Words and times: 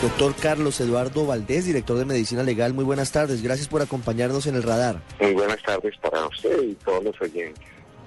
Doctor 0.00 0.32
Carlos 0.36 0.80
Eduardo 0.80 1.26
Valdés, 1.26 1.64
director 1.64 1.98
de 1.98 2.04
Medicina 2.04 2.44
Legal, 2.44 2.72
muy 2.72 2.84
buenas 2.84 3.10
tardes. 3.10 3.42
Gracias 3.42 3.66
por 3.66 3.82
acompañarnos 3.82 4.46
en 4.46 4.54
el 4.54 4.62
radar. 4.62 5.02
Muy 5.20 5.32
buenas 5.32 5.60
tardes 5.60 5.92
para 6.00 6.24
usted 6.24 6.62
y 6.62 6.74
todos 6.74 7.02
los 7.02 7.20
oyentes. 7.20 7.64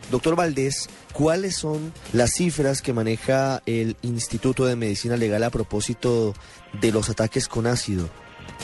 Doctor 0.10 0.38
Valdés, 0.38 0.90
¿cuáles 1.12 1.58
son 1.58 1.92
las 2.14 2.32
cifras 2.32 2.82
que 2.82 2.94
maneja 2.94 3.62
el 3.66 3.98
Instituto 4.04 4.66
de 4.66 4.78
Medicina 4.78 5.18
Legal 5.18 5.44
a 5.44 5.50
propósito 5.50 6.34
de 6.80 6.94
los 6.94 7.10
ataques 7.10 7.50
con 7.50 7.68
ácido? 7.68 8.10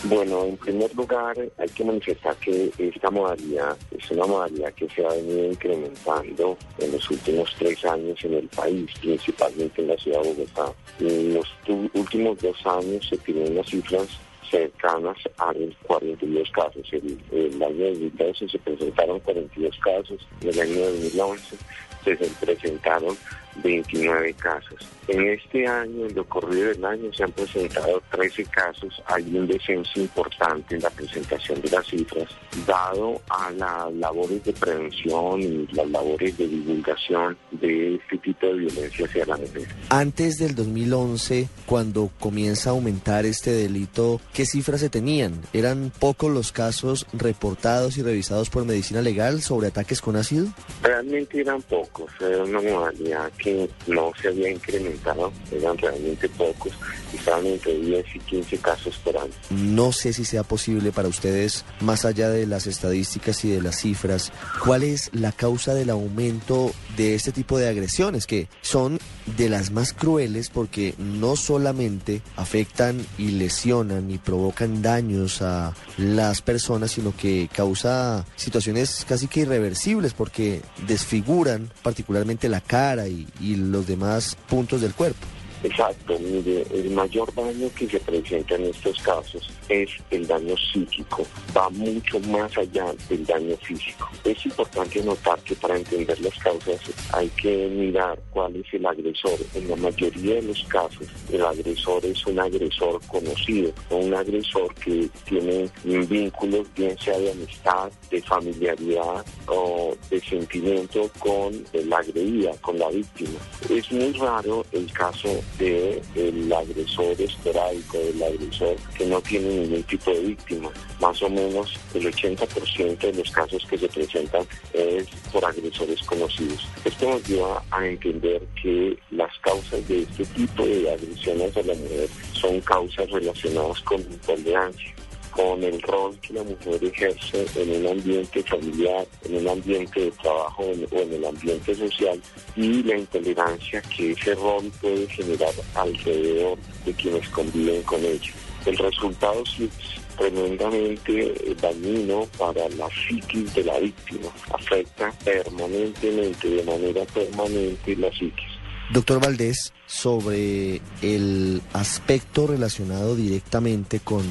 Bueno, 0.04 0.44
en 0.44 0.58
primer 0.58 0.94
lugar 0.96 1.36
hay 1.58 1.70
que 1.70 1.84
manifestar 1.84 2.36
que 2.38 2.72
esta 2.78 3.10
modalidad 3.10 3.76
es 3.98 4.12
una 4.12 4.26
modalidad 4.26 4.72
que 4.74 4.88
se 4.90 5.04
ha 5.04 5.10
venido 5.10 5.52
incrementando 5.52 6.58
en 6.78 6.92
los 6.92 7.10
últimos 7.10 7.54
tres 7.58 7.84
años 7.84 8.24
en 8.24 8.36
el 8.36 8.48
país, 8.50 8.92
principalmente 9.02 9.82
en 9.82 9.88
la 9.88 9.98
ciudad 9.98 10.22
de 10.22 10.34
Bogotá. 10.34 10.74
En 11.00 11.34
los 11.34 11.48
últimos 11.94 12.38
dos 12.40 12.66
años 12.66 13.08
se 13.10 13.18
tienen 13.18 13.54
unas 13.54 13.68
cifras 13.68 14.08
cercanas 14.50 15.18
a 15.40 15.52
los 15.54 15.76
42 15.88 16.52
casos. 16.52 16.88
El, 16.92 17.20
el 17.32 17.64
año 17.64 17.88
2012 17.88 18.50
se 18.50 18.60
presentaron 18.60 19.20
42 19.20 19.78
casos, 19.80 20.28
en 20.42 20.50
el 20.50 20.60
año 20.60 20.80
2011 20.92 21.58
se 22.04 22.16
presentaron 22.46 23.18
29 23.64 24.34
casos. 24.34 24.88
En 25.08 25.26
este 25.26 25.66
año, 25.66 26.06
en 26.06 26.16
lo 26.16 26.26
corrido 26.26 26.68
del 26.68 26.84
año, 26.84 27.14
se 27.14 27.24
han 27.24 27.32
presentado 27.32 28.02
13 28.12 28.44
casos. 28.46 29.02
Hay 29.06 29.24
un 29.36 29.48
descenso 29.48 30.02
importante 30.02 30.76
en 30.76 30.82
la 30.82 30.90
presentación 30.90 31.62
de 31.62 31.70
las 31.70 31.88
cifras, 31.88 32.30
dado 32.66 33.22
a 33.30 33.50
las 33.52 33.94
labores 33.94 34.44
de 34.44 34.52
prevención 34.52 35.42
y 35.42 35.68
las 35.72 35.90
labores 35.90 36.38
de 36.38 36.48
divulgación 36.48 37.38
de 37.52 37.96
este 37.96 38.18
tipo 38.18 38.48
de 38.48 38.54
violencia 38.54 39.06
hacia 39.06 39.26
la 39.26 39.38
mujer. 39.38 39.68
Antes 39.90 40.38
del 40.40 40.56
2011, 40.56 41.48
cuando 41.66 42.12
comienza 42.20 42.70
a 42.70 42.74
aumentar 42.74 43.26
este 43.26 43.52
delito, 43.52 44.20
¿qué 44.34 44.46
cifras 44.46 44.82
se 44.82 44.90
tenían? 44.90 45.42
¿Eran 45.54 45.92
pocos 45.98 46.32
los 46.32 46.52
casos 46.52 47.08
reportados 47.14 47.98
y 47.98 48.04
revisados 48.04 48.50
por 48.50 48.66
medicina 48.66 49.02
legal 49.02 49.42
sobre 49.42 49.68
ataques 49.68 50.02
con 50.02 50.18
ácido? 50.18 50.48
Realmente 50.84 51.40
eran 51.40 51.62
pocos, 51.62 52.12
era 52.20 52.44
una 52.44 52.62
modalidad 52.62 53.32
que 53.38 53.47
no 53.88 54.12
se 54.22 54.30
había 54.30 54.52
incrementado, 54.52 55.32
eran 55.52 55.78
realmente 55.78 56.30
pocos, 56.30 56.74
estaban 57.14 57.46
entre 57.46 57.78
10 57.80 58.06
y 58.16 58.20
15 58.20 58.58
casos 58.60 58.98
por 59.04 59.18
año. 59.18 59.34
No 59.50 59.92
sé 59.92 60.14
si 60.14 60.26
sea 60.26 60.44
posible 60.44 60.92
para 60.92 61.08
ustedes, 61.08 61.66
más 61.82 62.06
allá 62.06 62.30
de 62.30 62.46
las 62.46 62.68
estadísticas 62.68 63.44
y 63.46 63.50
de 63.50 63.62
las 63.62 63.82
cifras, 63.82 64.32
¿cuál 64.64 64.84
es 64.84 65.10
la 65.14 65.32
causa 65.32 65.74
del 65.74 65.90
aumento 65.90 66.72
de 66.96 67.16
este 67.16 67.32
tipo 67.32 67.58
de 67.58 67.68
agresiones 67.68 68.26
que 68.26 68.48
son 68.62 69.00
de 69.38 69.50
las 69.50 69.72
más 69.72 69.94
crueles 69.94 70.50
porque 70.50 70.94
no 70.98 71.36
solamente 71.36 72.22
afectan 72.36 73.06
y 73.18 73.32
lesionan 73.32 74.10
y 74.10 74.18
provocan 74.18 74.82
daños 74.82 75.42
a 75.42 75.74
las 75.98 76.42
personas, 76.42 76.92
sino 76.92 77.16
que 77.16 77.50
causa 77.54 78.26
situaciones 78.36 79.06
casi 79.08 79.28
que 79.28 79.42
irreversibles 79.42 80.14
porque 80.14 80.62
desfiguran 80.88 81.72
particularmente 81.82 82.50
la 82.50 82.62
cara 82.62 83.08
y, 83.08 83.28
y 83.40 83.56
los 83.56 83.88
demás 83.88 84.38
puntos 84.50 84.82
del 84.82 84.94
cuerpo. 84.94 85.26
Exacto, 85.64 86.18
mire, 86.20 86.66
el 86.72 86.92
mayor 86.92 87.34
daño 87.34 87.70
que 87.76 87.88
se 87.88 88.00
presenta 88.00 88.56
en 88.56 88.66
estos 88.66 89.02
casos 89.02 89.50
es 89.70 89.90
el 90.12 90.28
daño 90.28 90.56
psíquico, 90.58 91.26
va 91.56 91.70
mucho 91.70 92.20
más 92.22 92.56
allá 92.58 92.94
del 93.10 93.26
daño 93.26 93.58
físico. 93.58 94.10
Es 94.24 94.46
importante 94.46 95.02
notar 95.04 95.40
que 95.40 95.56
para 95.56 95.78
entender 95.78 96.20
las 96.22 96.38
causas 96.40 96.80
hay 97.14 97.28
que 97.30 97.68
mirar 97.68 98.20
cuál 98.30 98.56
es 98.56 98.74
el 98.74 98.86
agresor. 98.86 99.38
En 99.56 99.70
la 99.70 99.76
mayoría 99.76 100.36
de 100.36 100.44
los 100.44 100.64
casos, 100.66 101.08
el 101.32 101.44
agresor 101.44 102.06
es 102.06 102.26
un 102.28 102.40
agresor 102.40 103.02
conocido 103.08 103.74
un 103.90 104.14
agresor 104.14 104.74
que 104.76 105.10
tiene 105.26 105.70
vínculos, 105.84 106.68
bien 106.76 106.98
sea 107.00 107.18
de 107.18 107.32
amistad, 107.32 107.92
de 108.10 108.22
familiaridad 108.22 109.26
o 109.48 109.96
de 110.10 110.20
sentimiento 110.22 111.10
con 111.20 111.64
la 111.74 111.98
agredida, 111.98 112.52
con 112.62 112.78
la 112.78 112.90
víctima. 112.90 113.40
Es 113.70 113.92
muy 113.92 114.12
raro 114.14 114.66
el 114.72 114.92
caso 114.92 115.30
del 115.58 116.02
el 116.16 116.54
agresor 116.54 117.20
esporádico, 117.20 117.98
del 117.98 118.24
agresor 118.24 118.76
que 118.98 119.06
no 119.06 119.22
tiene 119.22 119.48
ningún 119.50 119.84
tipo 119.84 120.12
de 120.12 120.20
víctima. 120.22 120.70
Más 121.00 121.22
o 121.22 121.30
menos 121.30 121.74
el 121.94 122.12
80% 122.12 122.98
de 122.98 123.14
los 123.14 123.32
casos 123.32 123.66
que 123.66 123.78
se 123.78 123.88
presentan 123.88 124.46
es 124.74 125.08
por 125.32 125.44
agresores 125.46 126.02
conocidos. 126.04 126.68
Esto 126.86 127.10
nos 127.10 127.28
lleva 127.28 127.64
a 127.72 127.86
entender 127.86 128.42
que 128.62 128.98
las 129.12 129.32
causas 129.40 129.88
de 129.88 130.02
este 130.04 130.26
tipo 130.26 130.66
de 130.66 130.92
agresiones 130.92 131.56
a 131.58 131.64
la 131.64 131.74
mujer 131.74 132.10
son 132.34 132.60
causas 132.62 133.10
relacionadas 133.10 133.82
con 133.82 134.00
intolerancia 134.02 134.94
con 135.38 135.64
el 135.64 135.80
rol 135.84 136.18
que 136.20 136.34
la 136.34 136.42
mujer 136.42 136.84
ejerce 136.84 137.46
en 137.56 137.86
un 137.86 137.92
ambiente 137.92 138.42
familiar, 138.42 139.06
en 139.24 139.36
un 139.38 139.48
ambiente 139.48 140.02
de 140.02 140.12
trabajo 140.12 140.64
o 140.64 141.00
en 141.00 141.14
el 141.14 141.26
ambiente 141.26 141.76
social 141.76 142.20
y 142.56 142.82
la 142.82 142.98
intolerancia 142.98 143.80
que 143.84 144.14
ese 144.14 144.34
rol 144.34 144.72
puede 144.82 145.08
generar 145.08 145.54
alrededor 145.76 146.58
de 146.84 146.94
quienes 146.94 147.30
conviven 147.30 147.84
con 147.84 148.04
ella. 148.04 148.34
El 148.66 148.78
resultado 148.80 149.46
sí 149.46 149.70
es 149.80 150.18
tremendamente 150.18 151.56
dañino 151.62 152.28
para 152.40 152.68
la 152.70 152.90
psiquis 152.90 153.54
de 153.54 153.64
la 153.64 153.78
víctima, 153.78 154.30
afecta 154.52 155.14
permanentemente, 155.24 156.50
de 156.50 156.64
manera 156.64 157.06
permanente 157.06 157.96
la 157.96 158.10
psiquis. 158.10 158.47
Doctor 158.90 159.20
Valdés, 159.20 159.74
sobre 159.86 160.82
el 161.02 161.62
aspecto 161.74 162.48
relacionado 162.48 163.16
directamente 163.18 164.00
con, 164.00 164.24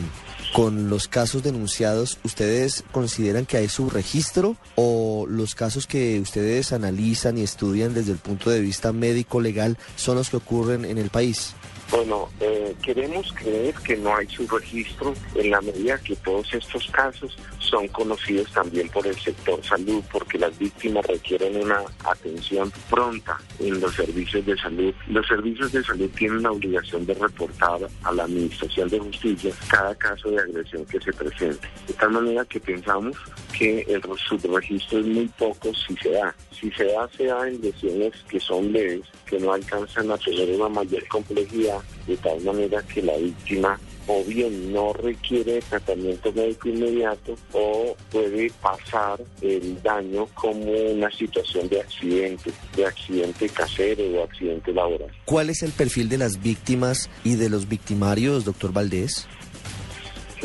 con 0.55 0.89
los 0.89 1.09
casos 1.09 1.43
denunciados, 1.43 2.19
¿ustedes 2.25 2.83
consideran 2.91 3.45
que 3.45 3.59
hay 3.59 3.69
subregistro 3.69 4.57
o 4.75 5.27
los 5.29 5.55
casos 5.55 5.87
que 5.87 6.19
ustedes 6.21 6.73
analizan 6.73 7.37
y 7.37 7.43
estudian 7.43 7.93
desde 7.93 8.13
el 8.13 8.19
punto 8.19 8.49
de 8.49 8.61
vista 8.61 8.93
médico-legal 8.93 9.77
son 9.97 10.17
los 10.17 10.31
que 10.31 10.39
ocurren 10.39 10.87
en 10.87 10.97
el 10.97 11.11
país? 11.11 11.55
Bueno, 11.91 12.29
eh, 12.41 12.75
queremos 12.83 13.33
creer 13.33 13.75
que 13.75 13.97
no 13.97 14.15
hay 14.17 14.27
subregistro 14.27 15.15
en 15.35 15.51
la 15.51 15.61
medida 15.61 15.99
que 15.99 16.17
todos 16.17 16.53
estos 16.53 16.87
casos 16.91 17.37
son 17.59 17.87
conocidos 17.89 18.51
también 18.53 18.89
por 18.89 19.07
el 19.07 19.17
sector 19.17 19.65
salud, 19.65 20.03
porque 20.11 20.39
las 20.39 20.57
víctimas 20.59 21.07
requieren 21.07 21.57
una 21.57 21.81
atención 22.05 22.73
pronta 22.91 23.39
en 23.59 23.81
los 23.81 23.95
servicios 23.95 24.45
de 24.47 24.57
salud. 24.57 24.95
Los 25.09 25.27
servicios 25.27 25.73
de 25.73 25.83
salud 25.85 26.11
tienen 26.17 26.43
la 26.43 26.53
obligación 26.53 27.07
de 27.07 27.15
reportar 27.15 27.81
a 28.03 28.13
la 28.13 28.25
Administración 28.25 28.89
de 28.89 28.99
Justicia 28.99 29.53
cada 29.69 29.95
caso 29.95 30.31
de 30.31 30.41
agresión 30.41 30.85
que 30.87 31.01
se 31.01 31.13
presente. 31.13 31.69
De 31.87 31.95
tal 31.95 32.11
manera 32.11 32.45
que 32.45 32.61
pensamos 32.61 33.17
que 33.57 33.81
el 33.89 34.03
subregistro 34.29 35.01
es 35.01 35.07
muy 35.07 35.29
poco 35.39 35.73
si 35.75 35.97
se 35.97 36.11
da. 36.11 36.35
Si 36.51 36.71
se 36.73 36.85
da, 36.85 37.09
se 37.17 37.25
da 37.25 37.49
en 37.49 37.61
lesiones 37.61 38.13
que 38.29 38.41
son 38.41 38.73
leves, 38.73 39.03
que 39.27 39.39
no 39.39 39.53
alcanzan 39.53 40.11
a 40.11 40.19
tener 40.19 40.51
una 40.51 40.69
mayor 40.69 41.07
complejidad, 41.09 41.76
de 42.07 42.17
tal 42.17 42.41
manera 42.43 42.83
que 42.83 43.03
la 43.03 43.17
víctima 43.17 43.79
o 44.07 44.23
bien 44.25 44.73
no 44.73 44.93
requiere 44.93 45.61
tratamiento 45.63 46.33
médico 46.33 46.69
inmediato 46.69 47.35
o 47.53 47.97
puede 48.11 48.51
pasar 48.63 49.21
el 49.41 49.83
daño 49.83 50.27
como 50.35 50.71
una 50.71 51.11
situación 51.11 51.69
de 51.69 51.81
accidente, 51.81 52.53
de 52.77 52.87
accidente 52.87 53.49
casero 53.49 54.05
o 54.05 54.25
accidente 54.25 54.73
laboral. 54.73 55.11
¿Cuál 55.25 55.51
es 55.51 55.63
el 55.63 55.73
perfil 55.73 56.09
de 56.09 56.19
las 56.19 56.41
víctimas 56.41 57.11
y 57.25 57.35
de 57.35 57.49
los 57.49 57.69
victimarios, 57.69 58.45
doctor 58.45 58.73
Valdés? 58.73 59.27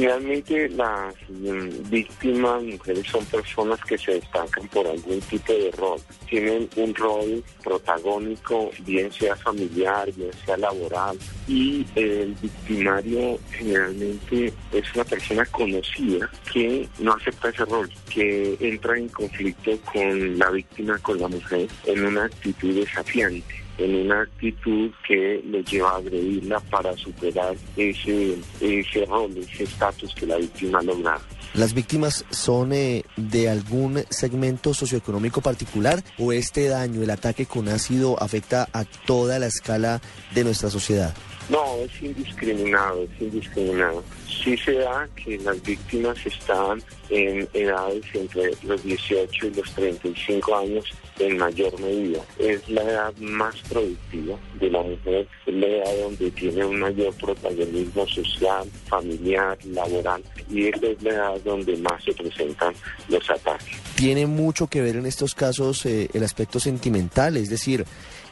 Finalmente, 0.01 0.68
las 0.69 1.13
mm, 1.30 1.92
víctimas 1.92 2.63
mujeres 2.63 3.06
son 3.06 3.24
personas 3.25 3.80
que 3.81 3.95
se 4.00 4.13
destacan 4.13 4.68
por 4.69 4.88
algún 4.88 5.19
tipo 5.21 5.53
de 5.53 5.69
rol. 5.77 6.01
Tienen 6.27 6.68
un 6.75 6.95
rol 6.95 7.44
protagónico, 7.63 8.71
bien 8.80 9.12
sea 9.12 9.36
familiar, 9.36 10.12
bien 10.13 10.31
sea 10.44 10.57
laboral. 10.57 11.19
Y 11.48 11.86
el 11.94 12.33
victimario 12.42 13.38
generalmente 13.51 14.51
es 14.71 14.95
una 14.95 15.03
persona 15.03 15.45
conocida 15.45 16.27
que 16.51 16.89
no 16.97 17.13
acepta 17.13 17.50
ese 17.50 17.65
rol, 17.65 17.88
que 18.12 18.57
entra 18.59 18.97
en 18.97 19.07
conflicto 19.07 19.77
con 19.94 20.39
la 20.39 20.50
víctima, 20.50 20.97
con 20.97 21.21
la 21.21 21.27
mujer, 21.27 21.68
en 21.86 22.06
una 22.06 22.25
actitud 22.25 22.74
desafiante 22.74 23.62
en 23.77 23.95
una 23.95 24.21
actitud 24.21 24.91
que 25.07 25.41
le 25.45 25.63
lleva 25.63 25.91
a 25.91 25.97
agredirla 25.97 26.59
para 26.59 26.95
superar 26.97 27.56
ese, 27.75 28.38
ese 28.59 29.06
rol, 29.06 29.35
ese 29.38 29.63
estatus 29.63 30.13
que 30.15 30.25
la 30.25 30.38
víctima 30.38 30.79
ha. 30.79 31.19
¿Las 31.53 31.73
víctimas 31.73 32.25
son 32.29 32.71
eh, 32.71 33.03
de 33.18 33.50
algún 33.50 34.03
segmento 34.09 34.73
socioeconómico 34.73 35.41
particular 35.41 36.01
o 36.18 36.31
este 36.31 36.69
daño, 36.69 37.01
el 37.03 37.09
ataque 37.09 37.45
con 37.45 37.68
ácido, 37.68 38.21
afecta 38.21 38.69
a 38.71 38.85
toda 38.85 39.38
la 39.38 39.47
escala 39.47 40.01
de 40.33 40.45
nuestra 40.45 40.69
sociedad? 40.69 41.13
No, 41.51 41.75
es 41.83 42.01
indiscriminado, 42.01 43.03
es 43.03 43.21
indiscriminado. 43.21 44.01
Sí 44.25 44.56
se 44.56 44.74
da 44.75 45.07
que 45.18 45.38
las 45.39 45.62
víctimas 45.62 46.18
están 46.25 46.81
en 47.09 47.45
edades 47.53 48.06
entre 48.13 48.51
los 48.63 48.81
18 48.81 49.48
y 49.48 49.53
los 49.53 49.69
35 49.74 50.56
años 50.56 50.86
en 51.19 51.38
mayor 51.38 51.77
medida. 51.81 52.21
Es 52.39 52.68
la 52.69 52.83
edad 52.83 53.13
más 53.18 53.53
productiva 53.69 54.38
de 54.62 54.69
la 54.69 54.81
mujer, 54.81 55.27
es 55.45 55.53
la 55.53 55.68
edad 55.68 55.98
donde 56.03 56.31
tiene 56.31 56.65
un 56.65 56.80
mayor 56.80 57.13
protagonismo 57.15 58.07
social, 58.07 58.69
familiar, 58.88 59.57
laboral 59.65 60.24
y 60.50 60.68
esta 60.68 60.88
es 60.88 61.04
la 61.04 61.12
edad 61.12 61.42
donde 61.44 61.75
más 61.77 62.01
se 62.01 62.13
presentan 62.13 62.74
los 63.09 63.30
ataques. 63.30 63.75
Tiene 63.95 64.25
mucho 64.25 64.68
que 64.68 64.81
ver 64.81 64.95
en 64.95 65.06
estos 65.06 65.36
casos 65.36 65.86
eh, 65.86 66.09
el 66.13 66.24
aspecto 66.24 66.62
sentimental, 66.62 67.36
es 67.36 67.50
decir, 67.50 67.86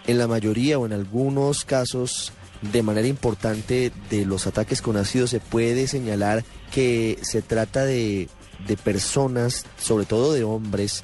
en 0.08 0.18
la 0.18 0.28
mayoría 0.28 0.80
o 0.80 0.86
en 0.86 0.94
algunos 0.94 1.66
casos 1.66 2.32
de 2.62 2.84
manera 2.84 3.08
importante 3.08 3.92
de 4.10 4.26
los 4.26 4.48
ataques 4.48 4.82
con 4.82 4.98
ácido 4.98 5.28
se 5.28 5.40
puede 5.40 5.88
señalar 5.88 6.44
que 6.74 7.18
se 7.22 7.42
trata 7.42 7.86
de, 7.86 8.28
de 8.68 8.78
personas, 8.78 9.66
sobre 9.78 10.06
todo 10.06 10.34
de 10.34 10.44
hombres, 10.44 11.04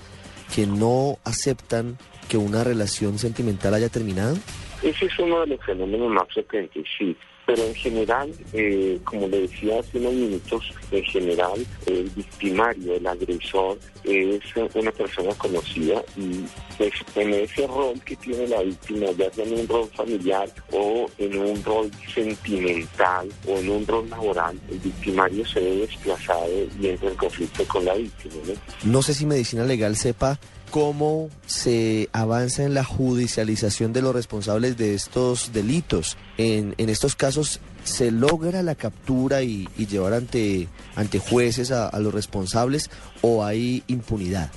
que 0.53 0.67
no 0.67 1.17
aceptan 1.23 1.97
que 2.27 2.37
una 2.37 2.63
relación 2.63 3.17
sentimental 3.19 3.73
haya 3.73 3.89
terminado? 3.89 4.35
Ese 4.81 5.05
es 5.05 5.19
uno 5.19 5.41
de 5.41 5.47
los 5.47 5.65
fenómenos 5.65 6.09
más 6.11 6.27
frecuentes, 6.33 6.85
sí. 6.97 7.15
Pero 7.45 7.63
en 7.63 7.75
general, 7.75 8.31
eh, 8.53 8.99
como 9.03 9.27
le 9.27 9.41
decía 9.41 9.79
hace 9.79 9.99
unos 9.99 10.13
minutos, 10.13 10.73
en 10.91 11.03
general 11.03 11.65
el 11.85 12.09
victimario, 12.09 12.95
el 12.95 13.05
agresor, 13.05 13.77
es 14.03 14.41
una 14.55 14.91
persona 14.91 15.33
conocida 15.35 16.03
y 16.15 16.45
pues, 16.77 16.93
en 17.15 17.33
ese 17.33 17.67
rol 17.67 17.99
que 18.03 18.15
tiene 18.15 18.47
la 18.47 18.61
víctima, 18.61 19.07
ya 19.17 19.31
sea 19.31 19.45
en 19.45 19.59
un 19.59 19.67
rol 19.67 19.89
familiar 19.95 20.49
o 20.71 21.09
en 21.17 21.37
un 21.37 21.63
rol 21.63 21.91
sentimental 22.13 23.29
o 23.47 23.57
en 23.57 23.69
un 23.69 23.87
rol 23.87 24.09
laboral, 24.09 24.59
el 24.69 24.79
victimario 24.79 25.45
se 25.45 25.59
ve 25.59 25.75
desplazado 25.77 26.49
y 26.79 26.87
entra 26.87 27.09
en 27.09 27.15
conflicto 27.15 27.65
con 27.67 27.85
la 27.85 27.93
víctima. 27.93 28.35
¿no? 28.47 28.91
no 28.91 29.01
sé 29.01 29.13
si 29.13 29.25
Medicina 29.25 29.63
Legal 29.63 29.95
sepa 29.95 30.39
cómo 30.71 31.29
se 31.45 32.09
avanza 32.11 32.63
en 32.63 32.73
la 32.73 32.83
judicialización 32.83 33.93
de 33.93 34.01
los 34.01 34.13
responsables 34.13 34.77
de 34.77 34.93
estos 34.93 35.53
delitos. 35.53 36.17
En, 36.37 36.75
en 36.77 36.89
estos 36.89 37.15
casos 37.15 37.59
se 37.83 38.11
logra 38.11 38.63
la 38.63 38.75
captura 38.75 39.41
y, 39.43 39.67
llevar 39.77 40.13
ante, 40.13 40.67
ante 40.95 41.19
jueces 41.19 41.71
a 41.71 41.97
los 41.99 42.13
responsables 42.13 42.89
o 43.21 43.43
hay 43.43 43.83
impunidad. 43.87 44.51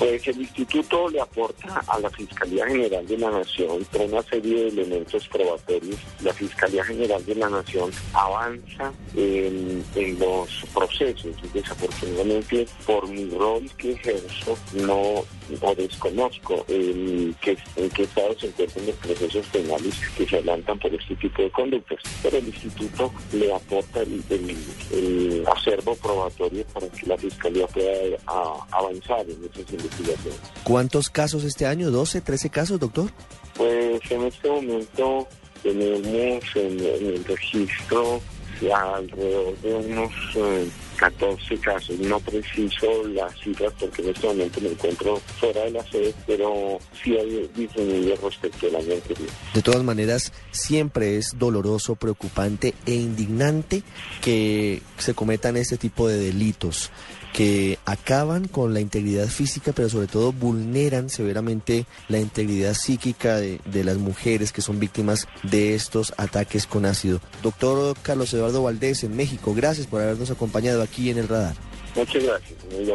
Pues 0.00 0.26
el 0.28 0.40
instituto 0.40 1.10
le 1.10 1.20
aporta 1.20 1.84
a 1.86 1.98
la 2.00 2.08
Fiscalía 2.08 2.66
General 2.66 3.06
de 3.06 3.18
la 3.18 3.30
Nación 3.30 3.86
una 3.98 4.22
serie 4.22 4.62
de 4.62 4.68
elementos 4.68 5.28
probatorios. 5.28 5.98
La 6.22 6.32
Fiscalía 6.32 6.82
General 6.82 7.22
de 7.26 7.34
la 7.34 7.50
Nación 7.50 7.90
avanza 8.14 8.94
en, 9.14 9.84
en 9.94 10.18
los 10.18 10.64
procesos. 10.72 11.36
Desafortunadamente, 11.52 12.66
por 12.86 13.06
mi 13.08 13.28
rol 13.28 13.70
que 13.76 13.92
ejerzo, 13.92 14.56
no 14.72 15.22
o 15.60 15.74
desconozco 15.74 16.64
en 16.68 17.34
qué, 17.40 17.56
en 17.76 17.90
qué 17.90 18.02
estado 18.02 18.38
se 18.38 18.46
encuentran 18.46 18.86
los 18.86 18.96
procesos 18.96 19.46
penales 19.46 19.94
que 20.16 20.26
se 20.26 20.36
adelantan 20.36 20.78
por 20.78 20.94
este 20.94 21.14
tipo 21.16 21.42
de 21.42 21.50
conductas. 21.50 21.98
Pero 22.22 22.38
el 22.38 22.46
instituto 22.46 23.12
le 23.32 23.52
aporta 23.52 24.00
el, 24.00 24.22
el, 24.30 24.56
el 24.92 25.46
acervo 25.46 25.94
probatorio 25.96 26.64
para 26.72 26.88
que 26.88 27.06
la 27.06 27.16
Fiscalía 27.16 27.66
pueda 27.68 28.16
a, 28.26 28.66
avanzar 28.72 29.20
en 29.20 29.44
esas 29.44 29.72
investigaciones. 29.72 30.40
¿Cuántos 30.64 31.10
casos 31.10 31.44
este 31.44 31.66
año? 31.66 31.90
¿12, 31.90 32.22
13 32.22 32.50
casos, 32.50 32.80
doctor? 32.80 33.10
Pues 33.54 34.00
en 34.10 34.22
este 34.24 34.48
momento 34.48 35.28
tenemos 35.62 36.44
en, 36.54 36.80
en 36.80 37.06
el 37.06 37.24
registro 37.24 38.20
alrededor 38.68 39.56
de 39.58 39.74
unos 39.74 40.12
eh, 40.36 40.68
14 41.00 41.56
casos. 41.58 41.98
No 41.98 42.20
preciso 42.20 42.86
las 43.08 43.34
cifras 43.40 43.72
porque 43.80 44.02
en 44.02 44.10
este 44.10 44.26
momento 44.26 44.60
me 44.60 44.68
encuentro 44.68 45.16
fuera 45.16 45.64
de 45.64 45.70
la 45.70 45.82
sede, 45.90 46.14
pero 46.26 46.78
sí 47.02 47.16
hay 47.16 47.50
disminuido 47.56 48.16
respecto 48.22 48.66
al 48.66 48.76
año 48.76 48.92
anterior. 48.92 49.28
De 49.54 49.62
todas 49.62 49.82
maneras, 49.82 50.30
siempre 50.50 51.16
es 51.16 51.38
doloroso, 51.38 51.96
preocupante 51.96 52.74
e 52.84 52.92
indignante 52.92 53.82
que 54.20 54.82
se 54.98 55.14
cometan 55.14 55.56
este 55.56 55.78
tipo 55.78 56.06
de 56.06 56.18
delitos 56.18 56.90
que 57.32 57.78
acaban 57.84 58.48
con 58.48 58.74
la 58.74 58.80
integridad 58.80 59.26
física, 59.28 59.72
pero 59.72 59.88
sobre 59.88 60.06
todo 60.06 60.32
vulneran 60.32 61.08
severamente 61.10 61.86
la 62.08 62.18
integridad 62.18 62.74
psíquica 62.74 63.36
de, 63.36 63.60
de, 63.64 63.84
las 63.84 63.98
mujeres 63.98 64.52
que 64.52 64.62
son 64.62 64.80
víctimas 64.80 65.28
de 65.42 65.74
estos 65.74 66.12
ataques 66.16 66.66
con 66.66 66.84
ácido. 66.84 67.20
Doctor 67.42 67.96
Carlos 68.02 68.32
Eduardo 68.34 68.62
Valdés 68.62 69.04
en 69.04 69.16
México, 69.16 69.54
gracias 69.54 69.86
por 69.86 70.02
habernos 70.02 70.30
acompañado 70.30 70.82
aquí 70.82 71.10
en 71.10 71.18
el 71.18 71.28
radar. 71.28 71.54
Muchas 71.94 72.22
gracias, 72.22 72.58
muy. 72.70 72.86